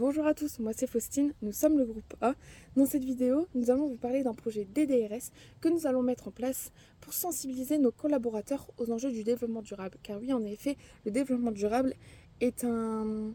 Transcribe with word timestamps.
Bonjour 0.00 0.28
à 0.28 0.34
tous, 0.34 0.60
moi 0.60 0.70
c'est 0.72 0.86
Faustine, 0.86 1.34
nous 1.42 1.50
sommes 1.50 1.76
le 1.76 1.84
groupe 1.84 2.14
A. 2.20 2.34
Dans 2.76 2.86
cette 2.86 3.02
vidéo, 3.02 3.48
nous 3.56 3.68
allons 3.68 3.88
vous 3.88 3.96
parler 3.96 4.22
d'un 4.22 4.32
projet 4.32 4.64
DDRS 4.64 5.32
que 5.60 5.68
nous 5.68 5.88
allons 5.88 6.02
mettre 6.02 6.28
en 6.28 6.30
place 6.30 6.70
pour 7.00 7.12
sensibiliser 7.12 7.78
nos 7.78 7.90
collaborateurs 7.90 8.68
aux 8.78 8.92
enjeux 8.92 9.10
du 9.10 9.24
développement 9.24 9.60
durable. 9.60 9.98
Car 10.04 10.20
oui, 10.20 10.32
en 10.32 10.44
effet, 10.44 10.76
le 11.04 11.10
développement 11.10 11.50
durable 11.50 11.94
est 12.40 12.62
un, 12.62 13.32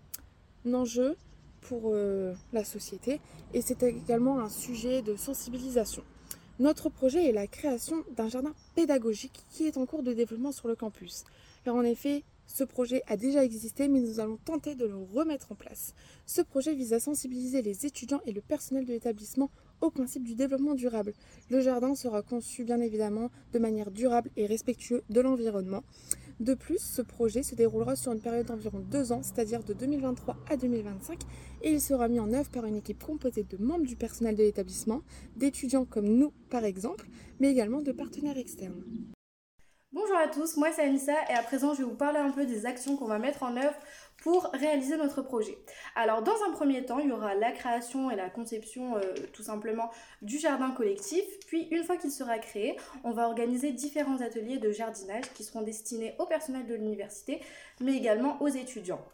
enjeu 0.66 1.18
pour 1.60 1.92
euh, 1.92 2.34
la 2.54 2.64
société 2.64 3.20
et 3.54 3.62
c'est 3.62 3.84
également 3.84 4.40
un 4.40 4.48
sujet 4.48 5.02
de 5.02 5.18
sensibilisation. 5.18 6.06
Notre 6.60 6.88
projet 6.88 7.28
est 7.28 7.34
la 7.34 7.48
création 7.48 8.06
d'un 8.16 8.30
jardin 8.30 8.54
pédagogique 8.74 9.44
qui 9.50 9.68
est 9.68 9.76
en 9.76 9.86
cours 9.86 10.02
de 10.02 10.14
développement 10.14 10.54
sur 10.54 10.70
le 10.70 10.78
campus. 10.78 11.26
Car 11.66 11.76
en 11.76 11.84
effet, 11.84 12.24
ce 12.54 12.64
projet 12.64 13.02
a 13.08 13.18
déjà 13.18 13.44
existé, 13.44 13.88
mais 13.88 14.00
nous 14.00 14.20
allons 14.20 14.38
tenter 14.38 14.76
de 14.76 14.86
le 14.86 14.96
remettre 14.96 15.52
en 15.52 15.56
place. 15.56 15.96
Ce 16.28 16.40
projet 16.40 16.76
vise 16.76 16.94
à 16.94 17.00
sensibiliser 17.00 17.64
les 17.64 17.88
étudiants 17.88 18.22
et 18.28 18.32
le 18.32 18.42
personnel 18.42 18.86
de 18.86 18.92
l'établissement 18.92 19.50
au 19.82 19.90
principe 19.90 20.24
du 20.24 20.36
développement 20.36 20.76
durable. 20.76 21.14
Le 21.50 21.62
jardin 21.62 21.96
sera 21.96 22.22
conçu 22.22 22.64
bien 22.64 22.80
évidemment 22.80 23.32
de 23.54 23.60
manière 23.60 23.90
durable 23.90 24.30
et 24.38 24.46
respectueuse 24.46 25.02
de 25.10 25.20
l'environnement. 25.20 25.84
De 26.40 26.54
plus, 26.54 26.78
ce 26.78 27.02
projet 27.02 27.42
se 27.42 27.56
déroulera 27.56 27.96
sur 27.96 28.12
une 28.12 28.22
période 28.22 28.46
d'environ 28.46 28.80
deux 28.80 29.12
ans, 29.12 29.24
c'est-à-dire 29.24 29.64
de 29.64 29.74
2023 29.74 30.38
à 30.48 30.56
2025, 30.56 31.22
et 31.64 31.72
il 31.72 31.82
sera 31.82 32.08
mis 32.08 32.20
en 32.20 32.32
œuvre 32.34 32.52
par 32.52 32.66
une 32.66 32.76
équipe 32.76 33.04
composée 33.04 33.44
de 33.44 33.58
membres 33.58 33.86
du 33.86 33.96
personnel 33.96 34.36
de 34.36 34.44
l'établissement, 34.44 35.02
d'étudiants 35.38 35.86
comme 35.86 36.08
nous 36.08 36.32
par 36.52 36.66
exemple, 36.66 37.10
mais 37.40 37.50
également 37.50 37.82
de 37.82 37.92
partenaires 37.92 38.38
externes. 38.38 38.84
Bonjour 39.96 40.18
à 40.18 40.28
tous, 40.28 40.58
moi 40.58 40.72
c'est 40.72 40.82
Anissa 40.82 41.14
et 41.30 41.34
à 41.34 41.44
présent 41.44 41.76
je 41.76 41.84
vais 41.84 41.84
vous 41.84 41.94
parler 41.94 42.18
un 42.18 42.32
peu 42.32 42.48
des 42.48 42.66
actions 42.66 42.98
qu'on 42.98 43.06
va 43.06 43.20
mettre 43.20 43.44
en 43.44 43.56
œuvre 43.56 43.76
pour 44.24 44.46
réaliser 44.46 44.98
notre 44.98 45.22
projet. 45.22 45.56
Alors 45.96 46.24
dans 46.24 46.34
un 46.50 46.52
premier 46.52 46.84
temps, 46.84 46.98
il 46.98 47.10
y 47.10 47.12
aura 47.12 47.36
la 47.36 47.52
création 47.52 48.10
et 48.10 48.16
la 48.16 48.32
conception 48.32 48.98
euh, 48.98 49.02
tout 49.34 49.44
simplement 49.44 49.92
du 50.24 50.40
jardin 50.40 50.72
collectif, 50.72 51.24
puis 51.46 51.68
une 51.70 51.84
fois 51.84 51.98
qu'il 51.98 52.10
sera 52.10 52.40
créé, 52.40 52.76
on 53.04 53.12
va 53.12 53.28
organiser 53.28 53.72
différents 53.72 54.20
ateliers 54.20 54.58
de 54.58 54.72
jardinage 54.72 55.32
qui 55.36 55.44
seront 55.44 55.62
destinés 55.62 56.16
au 56.18 56.26
personnel 56.26 56.66
de 56.66 56.74
l'université 56.74 57.40
mais 57.80 57.94
également 57.94 58.42
aux 58.42 58.48
étudiants. 58.48 59.06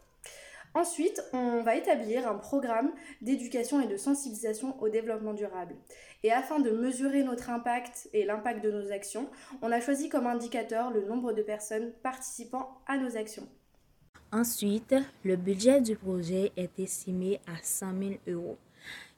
Ensuite, 0.76 1.24
on 1.34 1.64
va 1.64 1.76
établir 1.76 2.28
un 2.28 2.36
programme 2.36 2.92
d'éducation 3.22 3.82
et 3.82 3.88
de 3.88 3.98
sensibilisation 3.98 4.80
au 4.82 4.90
développement 4.90 5.34
durable. 5.34 5.76
Et 6.24 6.32
afin 6.32 6.60
de 6.60 6.70
mesurer 6.70 7.24
notre 7.24 7.50
impact 7.50 8.08
et 8.14 8.24
l'impact 8.24 8.64
de 8.64 8.72
nos 8.72 8.92
actions, 8.92 9.30
on 9.62 9.72
a 9.72 9.82
choisi 9.82 10.10
comme 10.10 10.28
indicateur 10.28 10.92
le 10.92 11.06
nombre 11.06 11.34
de 11.34 11.42
personnes 11.42 11.92
participant 12.04 12.78
à 12.86 12.98
nos 12.98 13.18
actions. 13.18 13.48
Ensuite, 14.32 14.94
le 15.24 15.36
budget 15.36 15.82
du 15.82 15.96
projet 15.96 16.52
est 16.56 16.80
estimé 16.80 17.40
à 17.48 17.56
100 17.64 17.88
000 18.00 18.12
euros. 18.28 18.58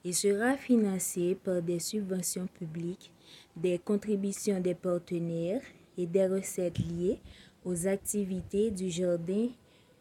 Il 0.06 0.16
sera 0.16 0.56
financé 0.56 1.36
par 1.36 1.62
des 1.62 1.80
subventions 1.80 2.48
publiques, 2.48 3.12
des 3.58 3.78
contributions 3.78 4.62
des 4.62 4.74
partenaires 4.74 5.62
et 5.98 6.06
des 6.06 6.28
recettes 6.28 6.80
liées 6.80 7.20
aux 7.66 7.88
activités 7.88 8.72
du 8.72 8.90
jardin 8.90 9.50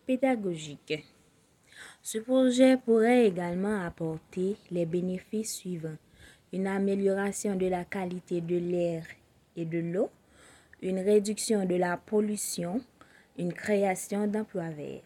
pédagogique. 0.07 1.05
Ce 2.03 2.19
projet 2.19 2.77
pourrait 2.77 3.27
également 3.27 3.85
apporter 3.85 4.57
les 4.71 4.87
bénéfices 4.87 5.57
suivants. 5.57 5.97
Une 6.53 6.67
amélioration 6.67 7.57
de 7.57 7.67
la 7.67 7.85
qualité 7.85 8.41
de 8.41 8.57
l'air 8.57 9.07
et 9.57 9.65
de 9.65 9.79
l'eau, 9.79 10.11
une 10.83 10.99
réduction 10.99 11.65
de 11.67 11.77
la 11.77 11.97
pollution, 11.97 12.83
une 13.39 13.53
création 13.53 14.27
d'emplois 14.27 14.71
verts. 14.71 15.03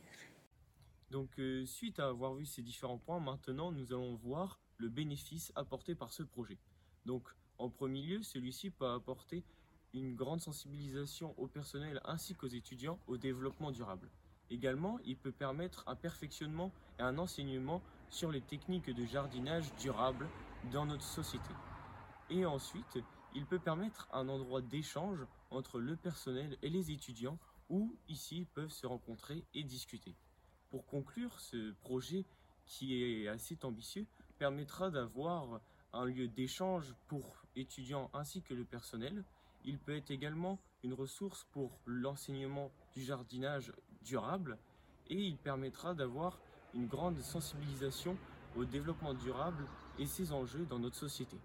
Donc 1.10 1.28
euh, 1.38 1.64
suite 1.66 2.00
à 2.00 2.08
avoir 2.08 2.34
vu 2.34 2.46
ces 2.46 2.62
différents 2.62 2.98
points, 2.98 3.20
maintenant 3.20 3.70
nous 3.70 3.92
allons 3.92 4.16
voir 4.16 4.58
le 4.78 4.88
bénéfice 4.88 5.52
apporté 5.54 5.94
par 5.94 6.12
ce 6.12 6.22
projet. 6.22 6.58
Donc 7.06 7.22
en 7.58 7.68
premier 7.68 8.02
lieu, 8.02 8.22
celui-ci 8.22 8.70
peut 8.70 8.88
apporter 8.88 9.44
une 9.92 10.16
grande 10.16 10.40
sensibilisation 10.40 11.34
au 11.38 11.46
personnel 11.46 12.00
ainsi 12.04 12.34
qu'aux 12.34 12.48
étudiants 12.48 12.98
au 13.06 13.16
développement 13.16 13.70
durable. 13.70 14.08
Également, 14.50 14.98
il 15.04 15.16
peut 15.16 15.32
permettre 15.32 15.84
un 15.86 15.96
perfectionnement 15.96 16.70
et 16.98 17.02
un 17.02 17.18
enseignement 17.18 17.82
sur 18.10 18.30
les 18.30 18.40
techniques 18.40 18.90
de 18.90 19.04
jardinage 19.04 19.74
durable 19.76 20.28
dans 20.72 20.86
notre 20.86 21.04
société. 21.04 21.50
Et 22.30 22.46
ensuite, 22.46 22.98
il 23.34 23.46
peut 23.46 23.58
permettre 23.58 24.08
un 24.12 24.28
endroit 24.28 24.62
d'échange 24.62 25.26
entre 25.50 25.80
le 25.80 25.96
personnel 25.96 26.56
et 26.62 26.70
les 26.70 26.90
étudiants 26.90 27.38
où 27.68 27.96
ici 28.08 28.46
peuvent 28.54 28.70
se 28.70 28.86
rencontrer 28.86 29.44
et 29.54 29.64
discuter. 29.64 30.14
Pour 30.70 30.86
conclure, 30.86 31.40
ce 31.40 31.72
projet 31.82 32.24
qui 32.66 33.02
est 33.02 33.28
assez 33.28 33.58
ambitieux 33.64 34.06
permettra 34.38 34.90
d'avoir 34.90 35.60
un 35.92 36.04
lieu 36.04 36.28
d'échange 36.28 36.94
pour 37.08 37.44
étudiants 37.56 38.10
ainsi 38.12 38.42
que 38.42 38.54
le 38.54 38.64
personnel. 38.64 39.24
Il 39.64 39.78
peut 39.78 39.96
être 39.96 40.10
également 40.10 40.58
une 40.82 40.92
ressource 40.92 41.46
pour 41.52 41.78
l'enseignement 41.86 42.70
du 42.94 43.02
jardinage 43.02 43.72
durable 44.04 44.58
et 45.08 45.16
il 45.16 45.36
permettra 45.36 45.94
d'avoir 45.94 46.38
une 46.74 46.86
grande 46.86 47.20
sensibilisation 47.20 48.16
au 48.56 48.64
développement 48.64 49.14
durable 49.14 49.66
et 49.98 50.06
ses 50.06 50.32
enjeux 50.32 50.66
dans 50.66 50.78
notre 50.78 50.96
société. 50.96 51.36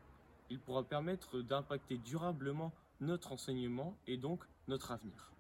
Il 0.50 0.60
pourra 0.60 0.84
permettre 0.84 1.42
d'impacter 1.42 1.98
durablement 1.98 2.72
notre 3.02 3.32
enseignement 3.32 3.96
et 4.08 4.18
donc 4.18 4.44
notre 4.68 4.92
avenir. 4.92 5.32